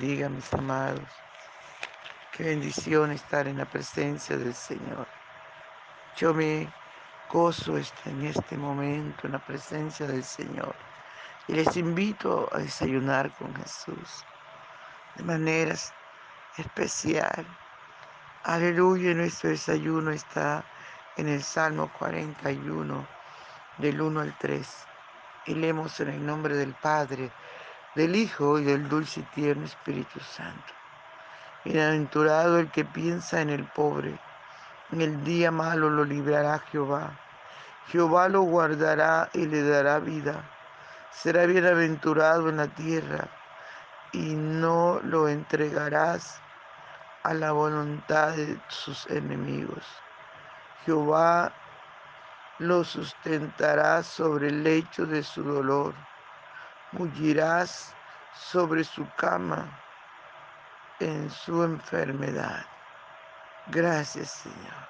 [0.00, 1.08] Bendiga, mis amados.
[2.30, 5.08] Qué bendición estar en la presencia del Señor.
[6.16, 6.72] Yo me
[7.28, 10.72] gozo en este momento en la presencia del Señor.
[11.48, 14.24] Y les invito a desayunar con Jesús
[15.16, 15.74] de manera
[16.58, 17.44] especial.
[18.44, 20.64] Aleluya, nuestro desayuno está
[21.16, 23.04] en el Salmo 41,
[23.78, 24.86] del 1 al 3.
[25.46, 27.32] Y leemos en el nombre del Padre,
[27.94, 30.72] del Hijo y del dulce y tierno Espíritu Santo.
[31.64, 34.18] Bienaventurado el que piensa en el pobre.
[34.92, 37.18] En el día malo lo librará Jehová.
[37.88, 40.42] Jehová lo guardará y le dará vida.
[41.10, 43.28] Será bienaventurado en la tierra
[44.12, 46.40] y no lo entregarás
[47.22, 49.84] a la voluntad de sus enemigos.
[50.84, 51.52] Jehová
[52.58, 55.94] lo sustentará sobre el lecho de su dolor.
[56.92, 57.94] Mullirás
[58.32, 59.68] sobre su cama
[61.00, 62.64] en su enfermedad.
[63.66, 64.88] Gracias, Señor.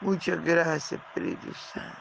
[0.00, 1.98] Muchas gracias, Espíritu Santo.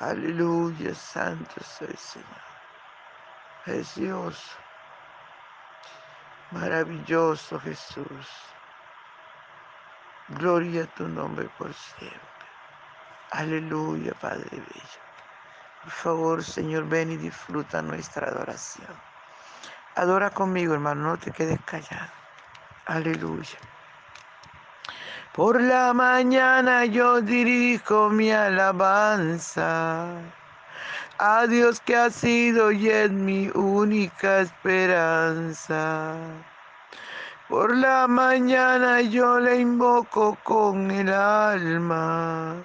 [0.00, 2.26] Aleluya, Santo soy Señor.
[3.64, 4.58] Precioso,
[6.50, 8.28] maravilloso Jesús.
[10.28, 12.20] Gloria a tu nombre por siempre.
[13.30, 15.03] Aleluya, Padre Bello.
[15.84, 18.88] Por favor, Señor, ven y disfruta nuestra adoración.
[19.96, 22.10] Adora conmigo, hermano, no te quedes callado.
[22.86, 23.58] Aleluya.
[25.34, 30.06] Por la mañana yo dirijo mi alabanza
[31.18, 36.16] a Dios que ha sido y es mi única esperanza.
[37.50, 42.64] Por la mañana yo le invoco con el alma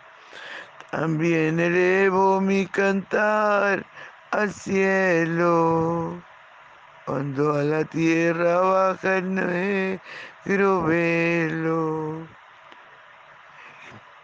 [0.91, 3.85] También elevo mi cantar
[4.31, 6.21] al cielo,
[7.05, 12.27] cuando a la tierra baja el negro velo.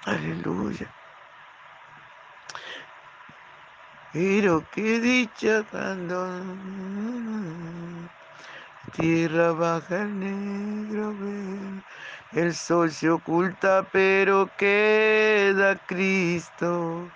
[0.04, 0.94] Aleluya.
[4.12, 6.28] Pero qué dicha cuando
[8.92, 11.82] tierra baja el negro velo.
[12.34, 17.10] El sol se oculta, pero queda Cristo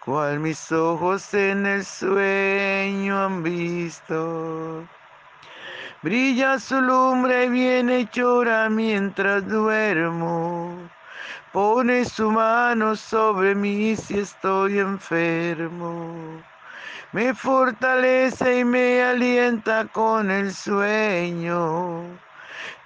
[0.00, 4.84] cual mis ojos en el sueño han visto.
[6.02, 10.74] Brilla su lumbre bien hechora mientras duermo.
[11.52, 16.42] Pone su mano sobre mí si estoy enfermo.
[17.12, 22.02] Me fortalece y me alienta con el sueño.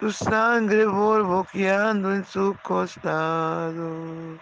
[0.00, 4.38] tu sangre borboqueando en su costado.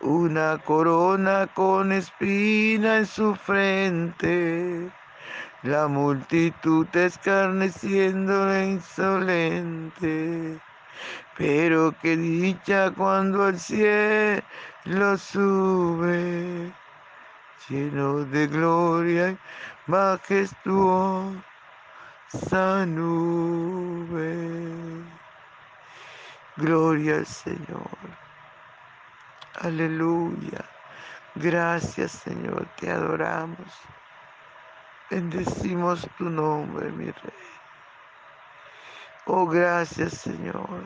[0.00, 4.90] Una corona con espina en su frente
[5.62, 10.58] la multitud escarneciendo e insolente.
[11.36, 14.42] Pero qué dicha cuando al cielo
[14.84, 16.72] lo sube,
[17.68, 19.38] lleno de gloria y
[22.32, 24.34] majestuosa nube.
[26.56, 27.90] Gloria al Señor.
[29.60, 30.64] Aleluya.
[31.34, 33.72] Gracias Señor, te adoramos.
[35.10, 37.32] Bendecimos tu nombre, mi Rey.
[39.26, 40.84] Oh, gracias Señor.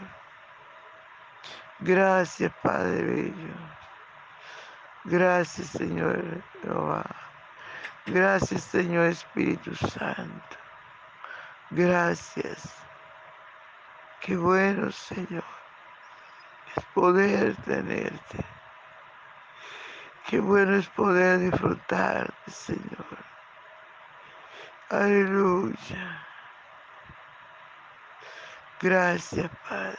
[1.81, 3.55] Gracias Padre Bello.
[5.05, 7.05] Gracias Señor Jehová.
[8.07, 10.66] Gracias Señor Espíritu Santo.
[11.71, 12.75] Gracias.
[14.21, 15.45] Qué bueno Señor
[16.77, 18.45] es poder tenerte.
[20.29, 23.07] Qué bueno es poder disfrutarte Señor.
[24.91, 26.27] Aleluya.
[28.81, 29.99] Gracias Padre.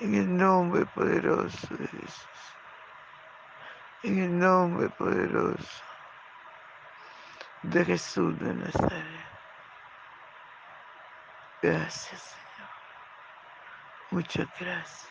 [0.00, 2.26] En el nombre poderoso de Jesús.
[4.02, 5.84] En el nombre poderoso
[7.62, 9.09] de Jesús de Nazaret.
[11.62, 12.70] Gracias, Señor.
[14.10, 15.08] Muchas gracias.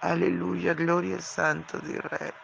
[0.00, 2.34] Aleluya, gloria al Santo de Israel.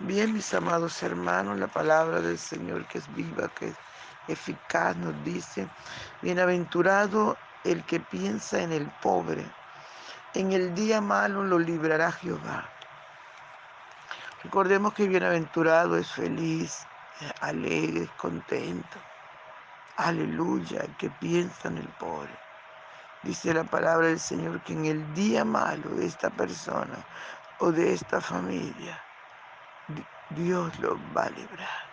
[0.00, 3.76] Bien, mis amados hermanos, la palabra del Señor que es viva, que es
[4.26, 5.68] eficaz, nos dice,
[6.22, 9.44] bienaventurado el que piensa en el pobre.
[10.34, 12.68] En el día malo lo librará Jehová.
[14.42, 16.86] Recordemos que bienaventurado es feliz,
[17.40, 18.98] alegre, contento.
[20.02, 22.34] Aleluya, que piensa en el pobre.
[23.22, 27.04] Dice la palabra del Señor que en el día malo de esta persona
[27.58, 28.98] o de esta familia,
[30.30, 31.84] Dios los va a librar.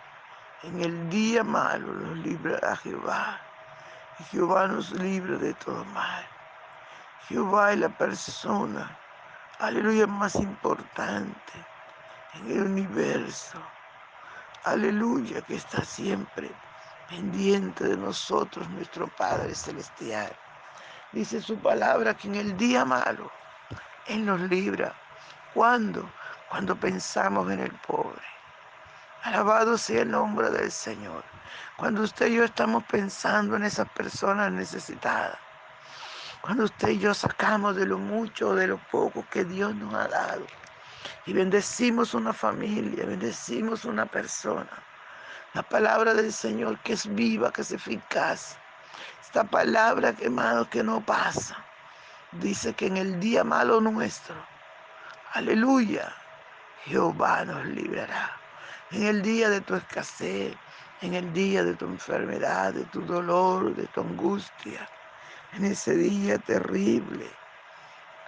[0.64, 3.42] En el día malo los librará Jehová.
[4.20, 6.26] Y Jehová nos libra de todo mal.
[7.28, 8.98] Jehová es la persona,
[9.60, 11.54] aleluya, más importante
[12.36, 13.62] en el universo.
[14.64, 16.56] Aleluya, que está siempre
[17.10, 20.32] pendiente de nosotros, nuestro Padre Celestial.
[21.12, 23.32] Dice su palabra que en el día malo
[24.08, 24.94] Él nos libra.
[25.54, 26.10] ¿Cuándo?
[26.50, 28.22] Cuando pensamos en el pobre.
[29.24, 31.24] Alabado sea el nombre del Señor.
[31.78, 35.38] Cuando usted y yo estamos pensando en esas personas necesitadas.
[36.42, 39.94] Cuando usted y yo sacamos de lo mucho o de lo poco que Dios nos
[39.94, 40.46] ha dado.
[41.26, 44.70] Y bendecimos una familia, bendecimos una persona
[45.54, 48.58] la palabra del Señor que es viva, que es eficaz.
[49.22, 51.58] Esta palabra, hermano, que no pasa.
[52.34, 54.36] Dice que en el día malo nuestro,
[55.34, 56.14] aleluya,
[56.86, 58.32] Jehová nos librará.
[58.92, 60.56] En el día de tu escasez,
[61.02, 64.88] en el día de tu enfermedad, de tu dolor, de tu angustia,
[65.54, 67.30] en ese día terrible.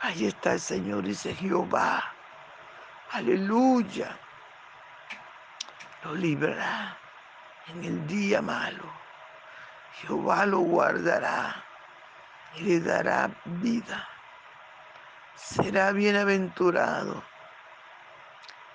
[0.02, 2.04] Ahí está el Señor, dice Jehová.
[3.12, 4.18] Aleluya.
[6.04, 6.98] Lo librará
[7.68, 8.84] en el día malo.
[9.94, 11.64] Jehová lo guardará
[12.56, 14.08] y le dará vida.
[15.36, 17.24] Será bienaventurado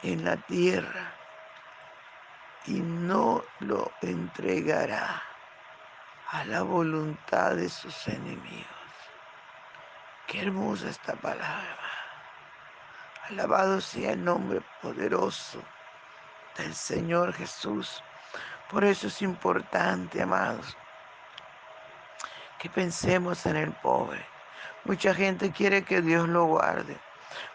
[0.03, 1.13] en la tierra
[2.67, 5.23] y no lo entregará
[6.31, 8.67] a la voluntad de sus enemigos.
[10.27, 11.79] Qué hermosa esta palabra.
[13.29, 15.63] Alabado sea el nombre poderoso
[16.57, 18.03] del Señor Jesús.
[18.71, 20.77] Por eso es importante, amados,
[22.59, 24.25] que pensemos en el pobre.
[24.85, 26.99] Mucha gente quiere que Dios lo guarde.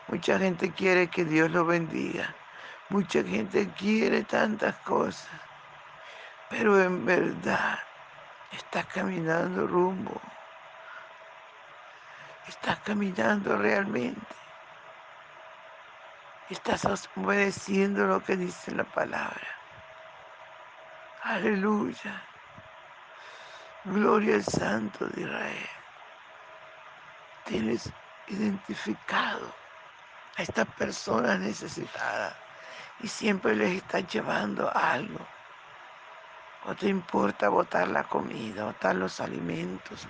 [0.08, 2.36] Mucha gente quiere que Dios lo bendiga.
[2.90, 5.30] Mucha gente quiere tantas cosas.
[6.50, 7.80] Pero en verdad
[8.52, 10.20] estás caminando rumbo.
[12.48, 14.36] Estás caminando realmente.
[16.50, 19.59] Estás obedeciendo lo que dice la palabra.
[21.22, 22.24] Aleluya.
[23.84, 25.70] Gloria al Santo de Israel.
[27.46, 27.92] Tienes
[28.28, 29.54] identificado
[30.38, 32.34] a estas personas necesitadas
[33.02, 35.20] y siempre les estás llevando algo.
[36.68, 40.08] O te importa botar la comida, botar los alimentos,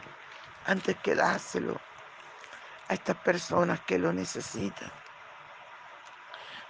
[0.67, 1.79] antes que dárselo
[2.87, 4.91] a estas personas que lo necesitan.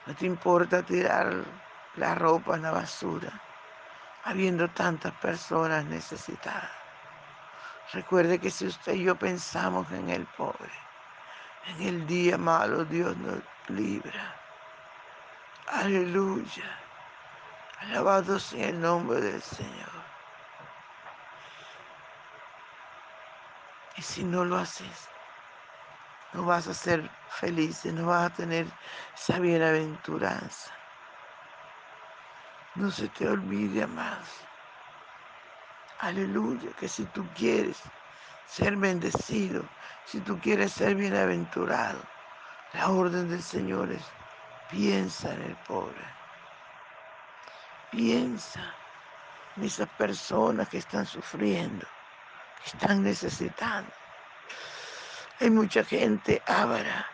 [0.08, 1.44] No te importa tirar
[1.98, 3.49] la ropa en la basura
[4.24, 6.72] habiendo tantas personas necesitadas.
[7.94, 10.72] Recuerde que si usted y yo pensamos en el pobre,
[11.68, 14.36] en el día malo Dios nos libra.
[15.68, 16.80] Aleluya.
[17.80, 19.90] Alabado sea el nombre del Señor.
[23.96, 25.10] Y si no lo haces,
[26.34, 28.68] no vas a ser feliz, no vas a tener
[29.16, 30.79] esa bienaventuranza.
[32.80, 34.30] No se te olvide, amados.
[36.00, 37.78] Aleluya, que si tú quieres
[38.48, 39.66] ser bendecido,
[40.06, 42.02] si tú quieres ser bienaventurado,
[42.74, 44.06] la orden del Señor es
[44.70, 46.06] piensa en el pobre.
[47.92, 48.74] Piensa
[49.58, 51.86] en esas personas que están sufriendo,
[52.64, 53.92] que están necesitando.
[55.42, 57.06] Hay mucha gente ávara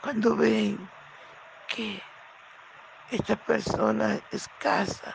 [0.00, 0.88] cuando ven
[1.68, 2.02] que
[3.12, 5.14] estas personas escasas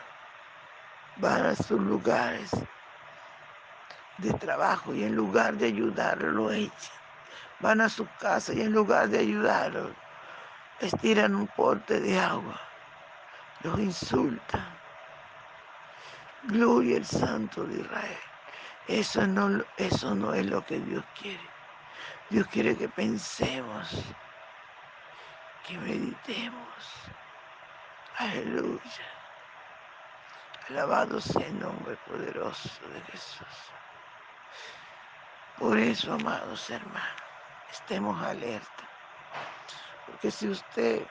[1.16, 2.50] van a sus lugares
[4.18, 6.96] de trabajo y en lugar de ayudarlo lo echan.
[7.58, 9.92] Van a su casa y en lugar de ayudarlo
[10.80, 12.60] les tiran un porte de agua,
[13.64, 14.78] los insultan.
[16.44, 18.18] Gloria al Santo de Israel.
[18.86, 21.50] Eso no, eso no es lo que Dios quiere.
[22.30, 24.04] Dios quiere que pensemos,
[25.66, 27.08] que meditemos.
[28.18, 28.80] Aleluya.
[30.68, 33.46] Alabado sea el nombre poderoso de Jesús.
[35.56, 37.22] Por eso, amados hermanos,
[37.70, 38.88] estemos alerta.
[40.04, 41.06] Porque si usted,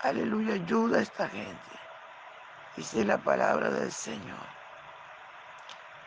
[0.00, 1.78] aleluya, ayuda a esta gente,
[2.76, 4.46] dice la palabra del Señor,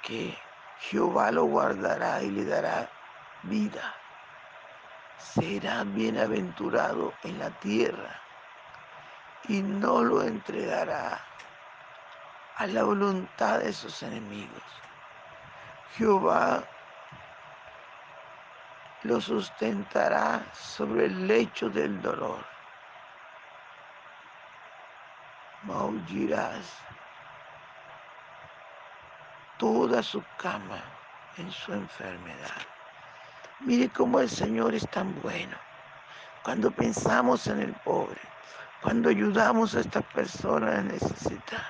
[0.01, 0.35] que
[0.79, 2.89] Jehová lo guardará y le dará
[3.43, 3.93] vida.
[5.19, 8.22] Será bienaventurado en la tierra
[9.47, 11.21] y no lo entregará
[12.55, 14.63] a la voluntad de sus enemigos.
[15.95, 16.63] Jehová
[19.03, 22.45] lo sustentará sobre el lecho del dolor.
[25.63, 26.77] Maullirás
[29.57, 30.81] toda su cama
[31.37, 32.61] en su enfermedad.
[33.59, 35.57] Mire cómo el Señor es tan bueno.
[36.43, 38.19] Cuando pensamos en el pobre,
[38.83, 41.65] cuando ayudamos a estas personas necesitadas,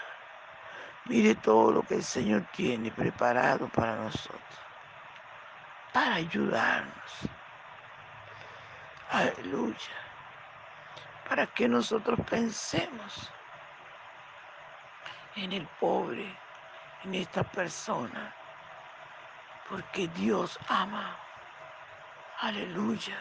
[1.06, 4.60] mire todo lo que el Señor tiene preparado para nosotros,
[5.94, 7.30] para ayudarnos.
[9.12, 9.94] Aleluya.
[11.30, 13.32] Para que nosotros pensemos
[15.36, 16.36] en el pobre,
[17.04, 18.36] en esta persona,
[19.70, 21.16] porque Dios ama.
[22.40, 23.18] Aleluya.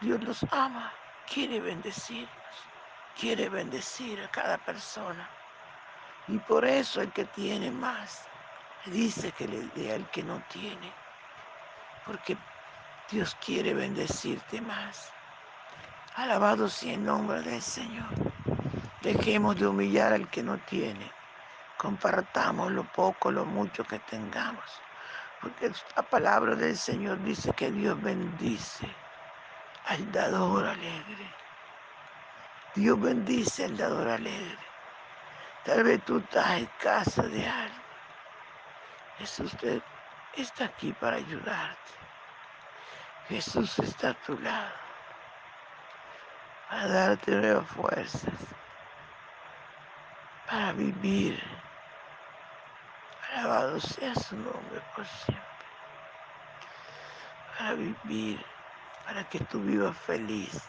[0.00, 0.92] Dios nos ama,
[1.32, 2.28] quiere bendecirnos,
[3.18, 5.28] quiere bendecir a cada persona.
[6.28, 8.24] Y por eso el que tiene más,
[8.86, 10.92] dice que le dé al que no tiene,
[12.06, 12.36] porque
[13.10, 15.12] Dios quiere bendecirte más.
[16.14, 18.08] Alabado sea el nombre del Señor.
[19.00, 21.10] Dejemos de humillar al que no tiene.
[21.76, 24.64] Compartamos lo poco, lo mucho que tengamos.
[25.40, 28.86] Porque la palabra del Señor dice que Dios bendice
[29.86, 31.41] al dador alegre.
[32.74, 34.58] Dios bendice al dador alegre.
[35.64, 37.82] Tal vez tú estás en casa de algo.
[39.18, 39.52] Jesús
[40.34, 41.92] está aquí para ayudarte.
[43.28, 44.72] Jesús está a tu lado
[46.68, 48.34] para darte nuevas fuerzas,
[50.48, 51.42] para vivir.
[53.30, 55.46] Alabado sea su nombre por siempre.
[57.58, 58.44] Para vivir
[59.04, 60.62] para que tú vivas feliz,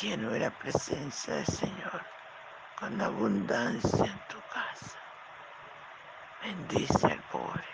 [0.00, 2.02] lleno de la presencia del Señor,
[2.76, 4.98] con abundancia en tu casa.
[6.42, 7.64] Bendice al pobre,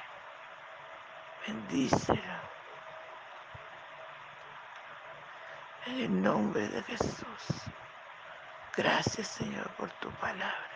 [1.47, 2.41] bendícelo.
[5.87, 7.25] En el nombre de Jesús.
[8.77, 10.71] Gracias Señor por tu palabra.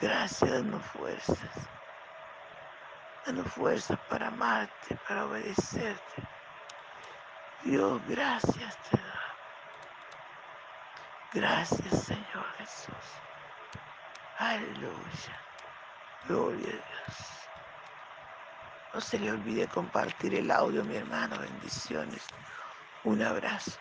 [0.00, 1.68] Gracias, danos fuerzas.
[3.26, 6.22] Danos fuerzas para amarte, para obedecerte.
[7.62, 9.11] Dios, gracias te doy.
[11.34, 12.94] Gracias, Señor Jesús.
[14.38, 15.46] Aleluya.
[16.26, 17.16] Gloria a Dios.
[18.92, 21.38] No se le olvide compartir el audio, mi hermano.
[21.38, 22.26] Bendiciones.
[23.04, 23.72] Un abrazo.